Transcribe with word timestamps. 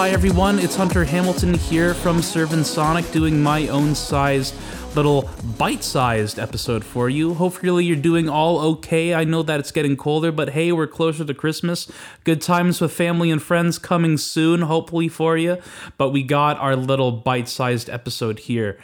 Hi 0.00 0.08
everyone, 0.08 0.58
it's 0.58 0.76
Hunter 0.76 1.04
Hamilton 1.04 1.52
here 1.52 1.92
from 1.92 2.22
Servant 2.22 2.64
Sonic 2.64 3.10
doing 3.12 3.42
my 3.42 3.68
own 3.68 3.94
sized 3.94 4.54
little 4.96 5.28
bite-sized 5.58 6.38
episode 6.38 6.86
for 6.86 7.10
you. 7.10 7.34
Hopefully 7.34 7.84
you're 7.84 7.96
doing 7.98 8.26
all 8.26 8.60
okay. 8.60 9.12
I 9.12 9.24
know 9.24 9.42
that 9.42 9.60
it's 9.60 9.70
getting 9.70 9.98
colder, 9.98 10.32
but 10.32 10.48
hey, 10.48 10.72
we're 10.72 10.86
closer 10.86 11.26
to 11.26 11.34
Christmas. 11.34 11.92
Good 12.24 12.40
times 12.40 12.80
with 12.80 12.94
family 12.94 13.30
and 13.30 13.42
friends 13.42 13.78
coming 13.78 14.16
soon, 14.16 14.62
hopefully 14.62 15.08
for 15.08 15.36
you. 15.36 15.58
But 15.98 16.12
we 16.12 16.22
got 16.22 16.56
our 16.56 16.76
little 16.76 17.12
bite-sized 17.12 17.90
episode 17.90 18.38
here. 18.38 18.78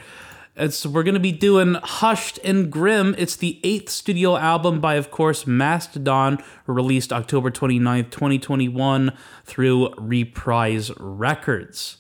It's 0.59 0.87
we're 0.87 1.03
gonna 1.03 1.21
be 1.21 1.33
doing 1.33 1.75
Hushed 1.75 2.39
and 2.43 2.73
Grim. 2.73 3.15
It's 3.19 3.37
the 3.37 3.61
eighth 3.63 3.91
studio 3.91 4.39
album 4.39 4.81
by, 4.81 4.95
of 4.95 5.11
course, 5.11 5.47
Mastodon, 5.47 6.39
released 6.67 7.13
October 7.13 7.51
29th, 7.51 8.11
2021 8.11 9.13
through 9.45 9.93
Reprise 9.99 10.91
Records. 10.99 11.99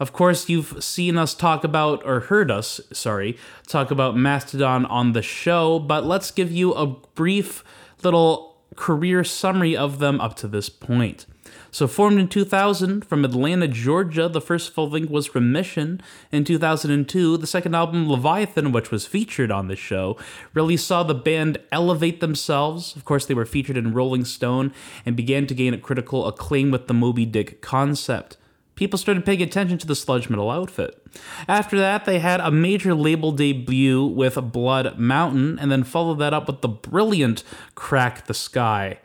Of 0.00 0.14
course, 0.14 0.48
you've 0.48 0.82
seen 0.82 1.18
us 1.18 1.34
talk 1.34 1.64
about, 1.64 2.02
or 2.06 2.20
heard 2.20 2.50
us, 2.50 2.80
sorry, 2.94 3.36
talk 3.66 3.90
about 3.90 4.16
Mastodon 4.16 4.86
on 4.86 5.12
the 5.12 5.20
show, 5.20 5.78
but 5.78 6.06
let's 6.06 6.30
give 6.30 6.50
you 6.50 6.72
a 6.72 6.86
brief 6.86 7.62
little 8.02 8.56
career 8.74 9.22
summary 9.22 9.76
of 9.76 9.98
them 9.98 10.18
up 10.18 10.34
to 10.36 10.48
this 10.48 10.70
point. 10.70 11.26
So, 11.70 11.86
formed 11.86 12.18
in 12.18 12.28
2000 12.28 13.04
from 13.04 13.24
Atlanta, 13.24 13.68
Georgia, 13.68 14.28
the 14.28 14.40
first 14.40 14.72
full 14.72 14.88
length 14.88 15.10
was 15.10 15.34
Remission. 15.34 16.00
In 16.32 16.44
2002, 16.44 17.36
the 17.36 17.46
second 17.46 17.74
album, 17.74 18.08
Leviathan, 18.08 18.72
which 18.72 18.90
was 18.90 19.06
featured 19.06 19.50
on 19.50 19.68
the 19.68 19.76
show, 19.76 20.16
really 20.54 20.76
saw 20.76 21.02
the 21.02 21.14
band 21.14 21.58
elevate 21.70 22.20
themselves. 22.20 22.96
Of 22.96 23.04
course, 23.04 23.26
they 23.26 23.34
were 23.34 23.46
featured 23.46 23.76
in 23.76 23.94
Rolling 23.94 24.24
Stone 24.24 24.72
and 25.04 25.16
began 25.16 25.46
to 25.46 25.54
gain 25.54 25.74
a 25.74 25.78
critical 25.78 26.26
acclaim 26.26 26.70
with 26.70 26.86
the 26.86 26.94
Moby 26.94 27.26
Dick 27.26 27.60
concept 27.60 28.36
people 28.78 28.96
started 28.96 29.26
paying 29.26 29.42
attention 29.42 29.76
to 29.76 29.88
the 29.88 29.96
sludge 29.96 30.30
metal 30.30 30.50
outfit. 30.50 31.04
After 31.48 31.76
that, 31.78 32.04
they 32.04 32.20
had 32.20 32.38
a 32.38 32.52
major 32.52 32.94
label 32.94 33.32
debut 33.32 34.06
with 34.06 34.36
Blood 34.52 34.98
Mountain, 35.00 35.58
and 35.58 35.70
then 35.70 35.82
followed 35.82 36.20
that 36.20 36.32
up 36.32 36.46
with 36.46 36.60
the 36.60 36.68
brilliant 36.68 37.42
Crack 37.74 38.26
the 38.26 38.34
Skye. 38.34 39.00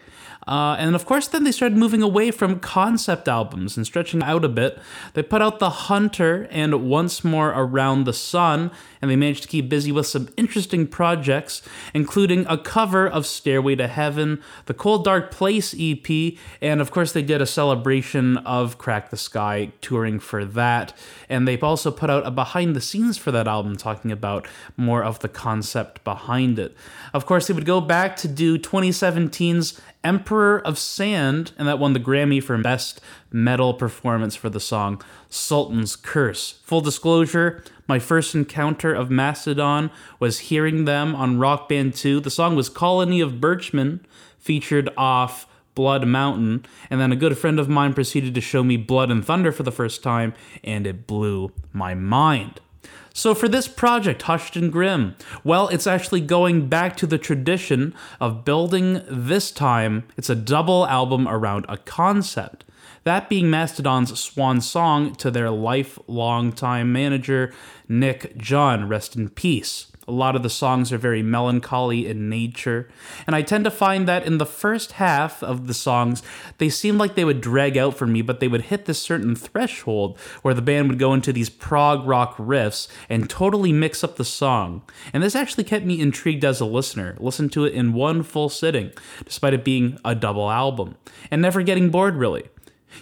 Uh, 0.48 0.76
and 0.78 0.96
of 0.96 1.06
course, 1.06 1.28
then 1.28 1.44
they 1.44 1.52
started 1.52 1.78
moving 1.78 2.02
away 2.02 2.32
from 2.32 2.60
concept 2.60 3.28
albums 3.28 3.78
and 3.78 3.86
stretching 3.86 4.22
out 4.24 4.44
a 4.44 4.50
bit. 4.50 4.78
They 5.14 5.24
put 5.24 5.42
out 5.42 5.60
The 5.60 5.70
Hunter 5.70 6.48
and 6.52 6.90
Once 6.90 7.24
More 7.24 7.50
Around 7.50 8.04
the 8.04 8.14
Sun, 8.14 8.72
and 9.02 9.10
they 9.10 9.16
managed 9.16 9.44
to 9.44 9.50
keep 9.50 9.70
busy 9.70 9.92
with 9.92 10.08
some 10.08 10.30
interesting 10.36 10.88
projects, 10.88 11.62
including 11.94 12.46
a 12.48 12.58
cover 12.58 13.08
of 13.08 13.26
Stairway 13.26 13.76
to 13.76 13.88
Heaven, 13.88 14.42
the 14.66 14.74
Cold 14.74 15.06
Dark 15.06 15.32
Place 15.32 15.74
EP, 15.78 16.38
and 16.62 16.82
of 16.82 16.92
course, 16.92 17.12
they 17.14 17.22
did 17.22 17.42
a 17.42 17.46
celebration 17.46 18.38
of 18.38 18.78
Crack 18.78 19.10
the 19.10 19.18
Skye 19.18 19.72
touring 19.82 20.20
for 20.20 20.44
that. 20.46 20.94
And 21.30 21.48
they've 21.48 21.64
also 21.64 21.92
put 21.92 22.10
out 22.10 22.26
a 22.28 22.32
behind 22.32 22.76
the 22.76 22.82
scenes 22.82 23.18
for 23.18 23.32
that 23.32 23.48
album, 23.48 23.78
talking 23.78 24.12
about 24.12 24.48
more 24.76 25.04
of 25.04 25.20
the 25.20 25.30
concept 25.30 26.04
behind 26.04 26.60
it. 26.60 26.76
Of 27.14 27.26
course, 27.26 27.48
they 27.48 27.54
would 27.54 27.66
go 27.66 27.80
back 27.80 28.16
to 28.18 28.28
do 28.28 28.58
2017's 28.58 29.80
Emperor 30.04 30.33
of 30.34 30.78
Sand, 30.78 31.52
and 31.58 31.68
that 31.68 31.80
won 31.80 31.94
the 31.94 32.00
Grammy 32.00 32.42
for 32.42 32.58
Best 32.58 33.00
Metal 33.32 33.74
Performance 33.74 34.36
for 34.36 34.50
the 34.50 34.60
song 34.60 35.02
Sultan's 35.30 35.96
Curse. 35.96 36.60
Full 36.64 36.82
disclosure, 36.82 37.64
my 37.88 38.00
first 38.00 38.36
encounter 38.36 38.94
of 38.94 39.12
Mastodon 39.12 39.92
was 40.20 40.40
hearing 40.40 40.86
them 40.86 41.16
on 41.16 41.40
Rock 41.40 41.70
Band 41.70 41.94
2. 41.94 42.20
The 42.20 42.30
song 42.30 42.56
was 42.56 42.70
Colony 42.70 43.22
of 43.22 43.34
Birchmen, 43.34 44.02
featured 44.40 44.90
off 44.98 45.48
Blood 45.76 46.08
Mountain, 46.08 46.66
and 46.90 47.00
then 47.00 47.12
a 47.12 47.16
good 47.16 47.38
friend 47.38 47.60
of 47.60 47.70
mine 47.70 47.94
proceeded 47.94 48.36
to 48.36 48.42
show 48.42 48.64
me 48.64 48.78
Blood 48.78 49.12
and 49.12 49.26
Thunder 49.26 49.52
for 49.52 49.64
the 49.64 49.72
first 49.72 50.04
time, 50.04 50.34
and 50.64 50.86
it 50.86 51.08
blew 51.08 51.52
my 51.72 51.94
mind. 51.96 52.60
So, 53.16 53.36
for 53.36 53.48
this 53.48 53.68
project, 53.68 54.24
Hushed 54.24 54.56
and 54.56 54.72
Grim, 54.72 55.16
well, 55.44 55.68
it's 55.68 55.86
actually 55.86 56.22
going 56.22 56.68
back 56.68 56.98
to 56.98 57.06
the 57.06 57.20
tradition 57.20 57.94
of 58.20 58.44
building 58.44 59.02
this 59.08 59.52
time, 59.52 60.06
it's 60.18 60.32
a 60.32 60.36
double 60.36 60.88
album 60.88 61.28
around 61.28 61.68
a 61.70 61.78
concept. 61.78 62.66
That 63.04 63.30
being 63.30 63.52
Mastodon's 63.52 64.20
swan 64.20 64.62
song 64.62 65.14
to 65.18 65.30
their 65.30 65.52
lifelong 65.52 66.54
time 66.54 66.92
manager, 66.92 67.54
Nick 67.88 68.36
John, 68.36 68.88
rest 68.88 69.16
in 69.16 69.30
peace. 69.30 69.92
A 70.08 70.12
lot 70.12 70.36
of 70.36 70.44
the 70.44 70.50
songs 70.50 70.92
are 70.92 70.98
very 70.98 71.24
melancholy 71.24 72.08
in 72.08 72.30
nature, 72.30 72.90
and 73.26 73.36
I 73.36 73.42
tend 73.42 73.64
to 73.64 73.72
find 73.72 74.08
that 74.08 74.26
in 74.26 74.38
the 74.38 74.46
first 74.46 74.94
half 74.94 75.42
of 75.42 75.68
the 75.68 75.74
songs, 75.74 76.22
they 76.58 76.70
seem 76.70 76.98
like 76.98 77.16
they 77.16 77.24
would 77.24 77.40
drag 77.40 77.78
out 77.78 77.96
for 77.96 78.06
me, 78.06 78.22
but 78.22 78.40
they 78.40 78.50
would 78.50 78.64
hit 78.64 78.86
this 78.86 79.02
certain 79.02 79.36
threshold 79.36 80.18
where 80.42 80.54
the 80.54 80.62
band 80.62 80.90
would 80.90 81.00
go 81.00 81.14
into 81.14 81.32
these 81.32 81.50
prog 81.50 82.06
rock 82.06 82.36
riffs 82.38 82.88
and 83.08 83.30
totally 83.30 83.72
mix 83.72 84.04
up 84.04 84.18
the 84.18 84.26
song. 84.26 84.82
And 85.14 85.24
this 85.24 85.36
actually 85.36 85.64
kept 85.64 85.86
me 85.86 86.02
intrigued 86.02 86.44
as 86.44 86.60
a 86.60 86.66
listener. 86.66 87.16
Listen 87.20 87.48
to 87.50 87.64
it 87.64 87.74
in 87.74 87.94
one 87.94 88.24
full 88.24 88.50
sitting, 88.50 88.92
despite 89.24 89.54
it 89.54 89.64
being 89.64 89.98
a 90.04 90.16
double 90.16 90.52
album, 90.52 90.96
and 91.32 91.42
never 91.42 91.64
getting 91.64 91.90
bored 91.90 92.16
really. 92.16 92.44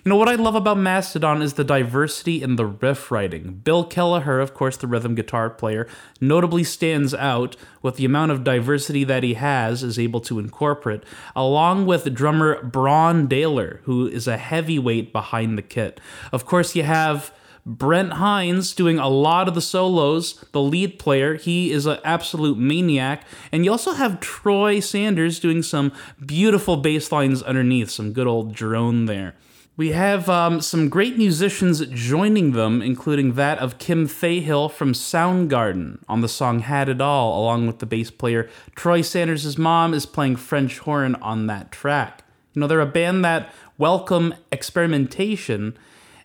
You 0.03 0.09
know, 0.09 0.15
what 0.15 0.29
I 0.29 0.35
love 0.35 0.55
about 0.55 0.77
Mastodon 0.77 1.41
is 1.41 1.53
the 1.53 1.63
diversity 1.63 2.41
in 2.41 2.55
the 2.55 2.65
riff 2.65 3.11
writing. 3.11 3.61
Bill 3.63 3.85
Kelliher, 3.85 4.41
of 4.41 4.53
course, 4.53 4.77
the 4.77 4.87
rhythm 4.87 5.15
guitar 5.15 5.49
player, 5.49 5.87
notably 6.19 6.63
stands 6.63 7.13
out 7.13 7.55
with 7.81 7.97
the 7.97 8.05
amount 8.05 8.31
of 8.31 8.43
diversity 8.43 9.03
that 9.03 9.23
he 9.23 9.35
has, 9.35 9.83
is 9.83 9.99
able 9.99 10.21
to 10.21 10.39
incorporate, 10.39 11.03
along 11.35 11.85
with 11.85 12.13
drummer 12.13 12.63
Brann 12.63 13.27
Dailor, 13.27 13.81
who 13.83 14.07
is 14.07 14.27
a 14.27 14.37
heavyweight 14.37 15.11
behind 15.11 15.57
the 15.57 15.61
kit. 15.61 15.99
Of 16.31 16.45
course, 16.45 16.75
you 16.75 16.83
have 16.83 17.31
Brent 17.65 18.13
Hinds 18.13 18.73
doing 18.73 18.97
a 18.97 19.07
lot 19.07 19.47
of 19.47 19.53
the 19.53 19.61
solos, 19.61 20.43
the 20.51 20.61
lead 20.61 20.97
player. 20.97 21.35
He 21.35 21.71
is 21.71 21.85
an 21.85 21.99
absolute 22.03 22.57
maniac. 22.57 23.23
And 23.51 23.63
you 23.63 23.71
also 23.71 23.93
have 23.93 24.19
Troy 24.19 24.79
Sanders 24.79 25.39
doing 25.39 25.61
some 25.61 25.91
beautiful 26.25 26.77
bass 26.77 27.11
lines 27.11 27.43
underneath, 27.43 27.91
some 27.91 28.13
good 28.13 28.25
old 28.25 28.55
drone 28.55 29.05
there. 29.05 29.35
We 29.77 29.93
have 29.93 30.27
um, 30.27 30.59
some 30.59 30.89
great 30.89 31.17
musicians 31.17 31.85
joining 31.87 32.51
them, 32.51 32.81
including 32.81 33.35
that 33.35 33.57
of 33.59 33.77
Kim 33.77 34.05
Thayil 34.05 34.69
from 34.69 34.91
Soundgarden 34.91 35.99
on 36.09 36.19
the 36.19 36.27
song 36.27 36.59
Had 36.59 36.89
It 36.89 36.99
All, 36.99 37.41
along 37.41 37.67
with 37.67 37.79
the 37.79 37.85
bass 37.85 38.11
player 38.11 38.49
Troy 38.75 39.01
Sanders' 39.01 39.57
mom 39.57 39.93
is 39.93 40.05
playing 40.05 40.35
French 40.35 40.79
horn 40.79 41.15
on 41.15 41.47
that 41.47 41.71
track. 41.71 42.25
You 42.53 42.59
know, 42.59 42.67
they're 42.67 42.81
a 42.81 42.85
band 42.85 43.23
that 43.23 43.53
welcome 43.77 44.33
experimentation, 44.51 45.77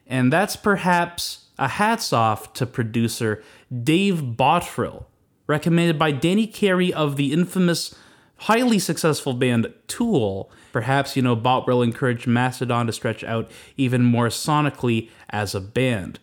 and 0.09 0.33
that's 0.33 0.56
perhaps 0.56 1.45
a 1.56 1.69
hats 1.69 2.12
off 2.12 2.53
to 2.55 2.67
producer 2.67 3.45
Dave 3.85 4.35
Bottrill, 4.37 5.05
recommended 5.47 6.01
by 6.01 6.11
Danny 6.11 6.49
Carey 6.49 6.93
of 6.93 7.15
the 7.15 7.33
infamous 7.33 7.95
highly 8.39 8.79
successful 8.79 9.33
band 9.33 9.73
Tool, 9.89 10.51
perhaps, 10.73 11.17
you 11.17 11.23
know, 11.23 11.37
Bottrill 11.37 11.83
encouraged 11.83 12.27
Mastodon 12.27 12.87
to 12.87 12.93
stretch 12.93 13.25
out 13.25 13.51
even 13.77 14.05
more 14.05 14.29
sonically 14.29 15.11
as 15.31 15.55
a 15.55 15.61
band. 15.61 16.19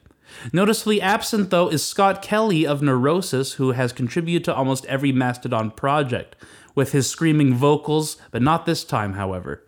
Noticeably 0.52 1.02
absent, 1.02 1.50
though, 1.50 1.70
is 1.70 1.86
Scott 1.86 2.22
Kelly 2.22 2.66
of 2.66 2.82
Neurosis, 2.82 3.54
who 3.54 3.72
has 3.72 3.94
contributed 3.94 4.44
to 4.46 4.56
almost 4.56 4.86
every 4.86 5.12
Mastodon 5.12 5.72
project, 5.72 6.36
with 6.76 6.92
his 6.92 7.08
screaming 7.08 7.54
vocals, 7.54 8.18
but 8.32 8.42
not 8.42 8.66
this 8.66 8.84
time, 8.84 9.14
however. 9.14 9.64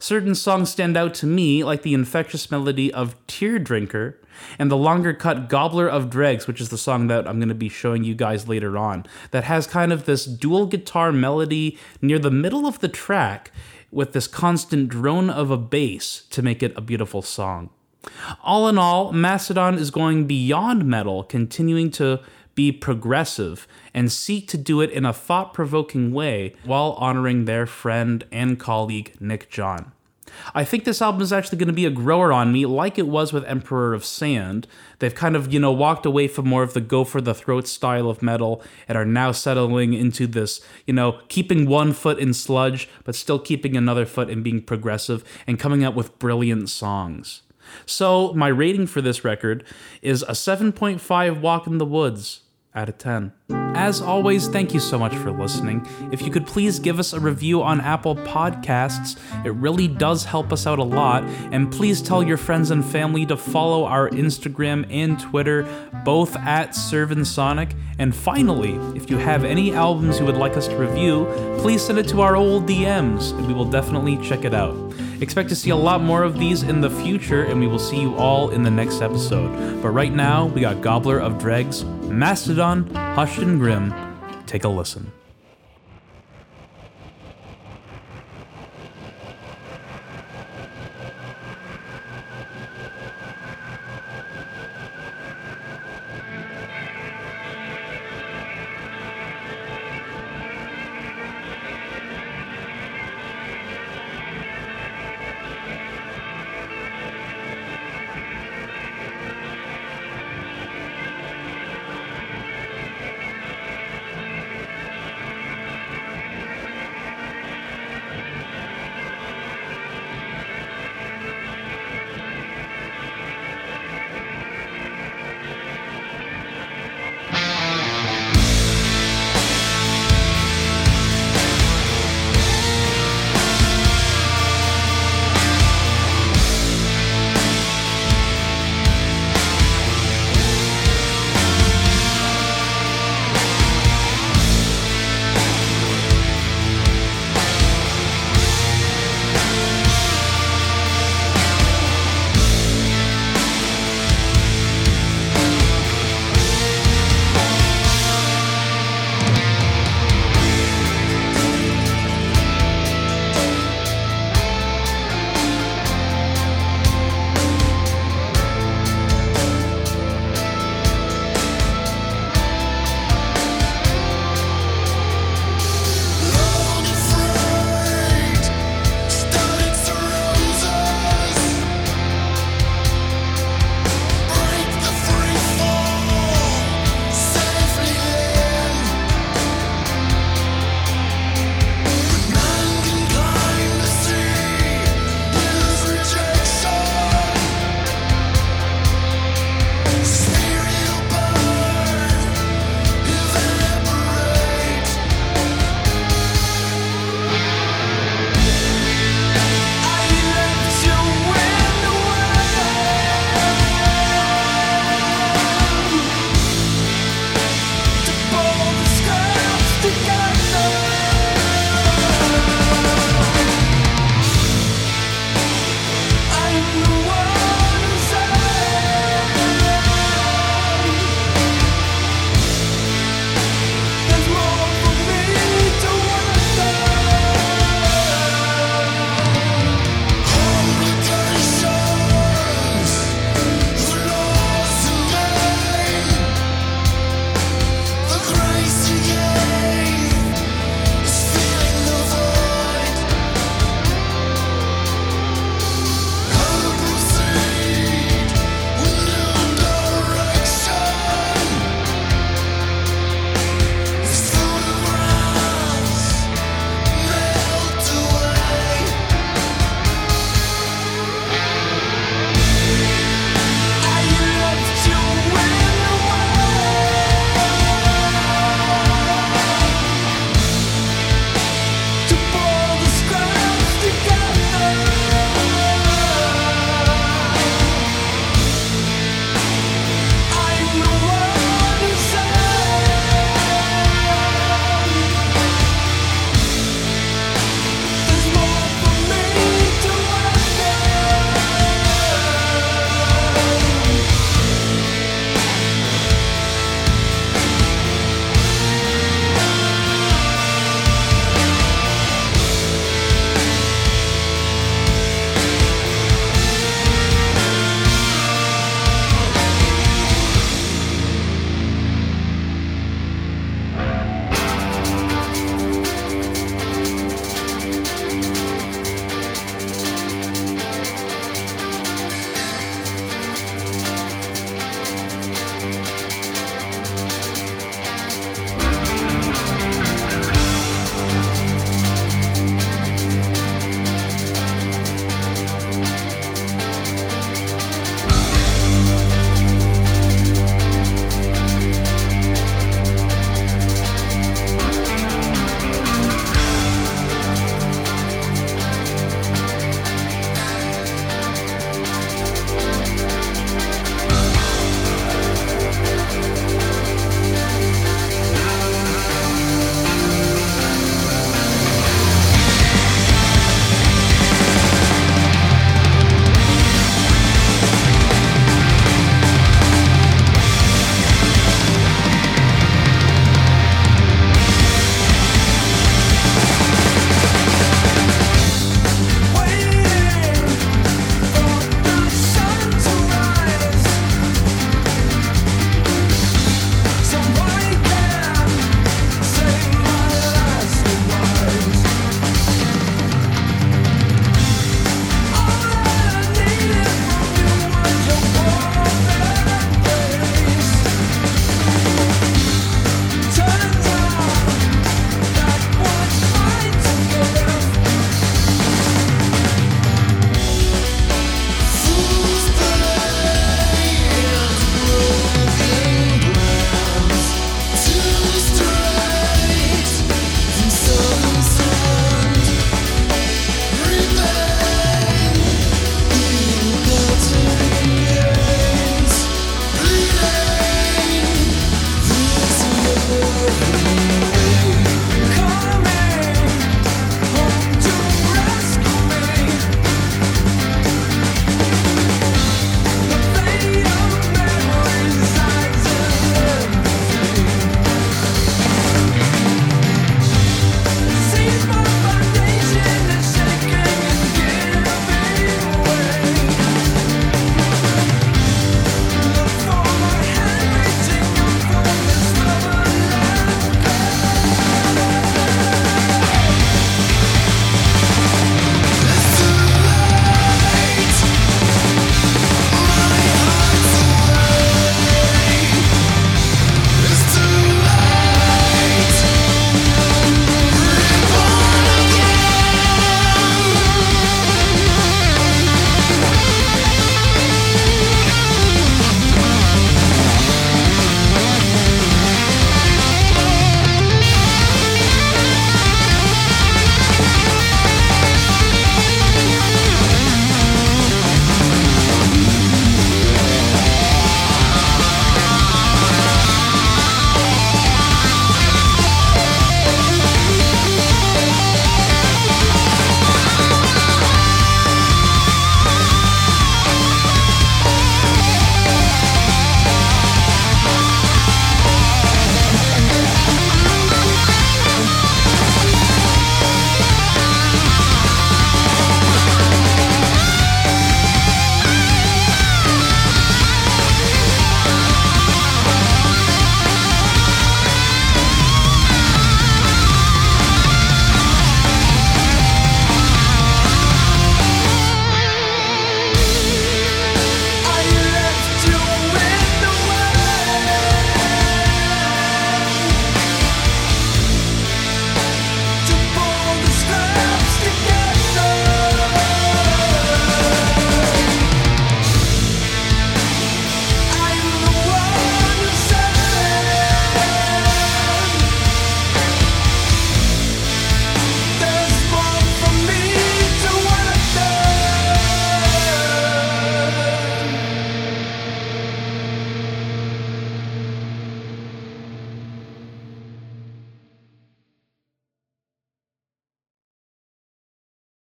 Certain 0.00 0.34
songs 0.34 0.70
stand 0.70 0.96
out 0.96 1.14
to 1.14 1.26
me, 1.26 1.64
like 1.64 1.82
the 1.82 1.94
infectious 1.94 2.50
melody 2.50 2.92
of 2.92 3.14
Tear 3.26 3.58
Drinker, 3.58 4.20
and 4.58 4.70
the 4.70 4.76
longer 4.76 5.12
cut 5.12 5.48
Gobbler 5.48 5.88
of 5.88 6.10
Dregs, 6.10 6.46
which 6.46 6.60
is 6.60 6.68
the 6.68 6.78
song 6.78 7.08
that 7.08 7.26
I'm 7.26 7.38
going 7.38 7.48
to 7.48 7.54
be 7.54 7.68
showing 7.68 8.04
you 8.04 8.14
guys 8.14 8.48
later 8.48 8.78
on, 8.78 9.04
that 9.32 9.44
has 9.44 9.66
kind 9.66 9.92
of 9.92 10.04
this 10.04 10.24
dual 10.24 10.66
guitar 10.66 11.12
melody 11.12 11.78
near 12.00 12.18
the 12.18 12.30
middle 12.30 12.66
of 12.66 12.78
the 12.78 12.88
track 12.88 13.50
with 13.90 14.12
this 14.12 14.26
constant 14.26 14.88
drone 14.88 15.30
of 15.30 15.50
a 15.50 15.56
bass 15.56 16.22
to 16.30 16.42
make 16.42 16.62
it 16.62 16.76
a 16.76 16.80
beautiful 16.80 17.22
song. 17.22 17.70
All 18.42 18.68
in 18.68 18.78
all, 18.78 19.12
Mastodon 19.12 19.74
is 19.74 19.90
going 19.90 20.26
beyond 20.26 20.84
metal, 20.84 21.24
continuing 21.24 21.90
to 21.92 22.20
be 22.58 22.72
progressive 22.72 23.68
and 23.94 24.10
seek 24.10 24.48
to 24.48 24.58
do 24.58 24.80
it 24.80 24.90
in 24.90 25.06
a 25.06 25.12
thought 25.12 25.54
provoking 25.54 26.12
way 26.12 26.56
while 26.64 26.94
honoring 26.98 27.44
their 27.44 27.66
friend 27.66 28.24
and 28.32 28.58
colleague 28.58 29.14
Nick 29.20 29.48
John. 29.48 29.92
I 30.56 30.64
think 30.64 30.82
this 30.82 31.00
album 31.00 31.22
is 31.22 31.32
actually 31.32 31.58
going 31.58 31.68
to 31.68 31.72
be 31.72 31.86
a 31.86 31.90
grower 31.90 32.32
on 32.32 32.52
me, 32.52 32.66
like 32.66 32.98
it 32.98 33.06
was 33.06 33.32
with 33.32 33.44
Emperor 33.44 33.94
of 33.94 34.04
Sand. 34.04 34.66
They've 34.98 35.14
kind 35.14 35.36
of, 35.36 35.52
you 35.52 35.60
know, 35.60 35.70
walked 35.70 36.04
away 36.04 36.26
from 36.26 36.48
more 36.48 36.64
of 36.64 36.74
the 36.74 36.80
go 36.80 37.04
for 37.04 37.20
the 37.20 37.32
throat 37.32 37.68
style 37.68 38.10
of 38.10 38.22
metal 38.22 38.60
and 38.88 38.98
are 38.98 39.06
now 39.06 39.30
settling 39.30 39.92
into 39.92 40.26
this, 40.26 40.60
you 40.84 40.94
know, 40.94 41.20
keeping 41.28 41.64
one 41.68 41.92
foot 41.92 42.18
in 42.18 42.34
sludge, 42.34 42.88
but 43.04 43.14
still 43.14 43.38
keeping 43.38 43.76
another 43.76 44.04
foot 44.04 44.28
in 44.28 44.42
being 44.42 44.62
progressive 44.62 45.22
and 45.46 45.60
coming 45.60 45.84
up 45.84 45.94
with 45.94 46.18
brilliant 46.18 46.70
songs. 46.70 47.42
So, 47.86 48.32
my 48.32 48.48
rating 48.48 48.88
for 48.88 49.00
this 49.00 49.24
record 49.24 49.62
is 50.02 50.24
a 50.24 50.32
7.5 50.32 51.40
Walk 51.40 51.68
in 51.68 51.78
the 51.78 51.84
Woods 51.84 52.40
out 52.78 52.88
of 52.88 52.96
10. 52.98 53.32
As 53.74 54.00
always, 54.00 54.48
thank 54.48 54.74
you 54.74 54.80
so 54.80 54.98
much 54.98 55.14
for 55.14 55.30
listening. 55.30 55.86
If 56.10 56.22
you 56.22 56.30
could 56.30 56.46
please 56.46 56.80
give 56.80 56.98
us 56.98 57.12
a 57.12 57.20
review 57.20 57.62
on 57.62 57.80
Apple 57.80 58.16
Podcasts, 58.16 59.18
it 59.44 59.50
really 59.50 59.86
does 59.86 60.24
help 60.24 60.52
us 60.52 60.66
out 60.66 60.78
a 60.78 60.84
lot. 60.84 61.22
And 61.52 61.70
please 61.70 62.02
tell 62.02 62.22
your 62.22 62.38
friends 62.38 62.70
and 62.70 62.84
family 62.84 63.24
to 63.26 63.36
follow 63.36 63.84
our 63.84 64.10
Instagram 64.10 64.84
and 64.90 65.20
Twitter, 65.20 65.64
both 66.04 66.34
at 66.36 66.74
Servant 66.74 67.26
Sonic. 67.26 67.74
And 67.98 68.14
finally, 68.14 68.74
if 68.96 69.10
you 69.10 69.16
have 69.18 69.44
any 69.44 69.72
albums 69.72 70.18
you 70.18 70.26
would 70.26 70.36
like 70.36 70.56
us 70.56 70.66
to 70.68 70.76
review, 70.76 71.26
please 71.58 71.84
send 71.84 71.98
it 71.98 72.08
to 72.08 72.20
our 72.22 72.36
old 72.36 72.66
DMs, 72.66 73.30
and 73.32 73.46
we 73.46 73.54
will 73.54 73.70
definitely 73.70 74.16
check 74.18 74.44
it 74.44 74.54
out. 74.54 74.76
Expect 75.20 75.48
to 75.50 75.56
see 75.56 75.70
a 75.70 75.76
lot 75.76 76.00
more 76.00 76.22
of 76.22 76.38
these 76.38 76.62
in 76.62 76.80
the 76.80 76.90
future, 76.90 77.44
and 77.44 77.60
we 77.60 77.66
will 77.66 77.78
see 77.78 78.00
you 78.00 78.14
all 78.16 78.50
in 78.50 78.62
the 78.62 78.70
next 78.70 79.02
episode. 79.02 79.82
But 79.82 79.90
right 79.90 80.12
now, 80.12 80.46
we 80.46 80.60
got 80.60 80.80
Gobbler 80.80 81.20
of 81.20 81.38
Dregs, 81.38 81.84
Mastodon, 82.08 82.86
Hushed 82.94 83.38
and 83.38 83.60
Grim. 83.60 83.94
Take 84.46 84.64
a 84.64 84.68
listen. 84.68 85.12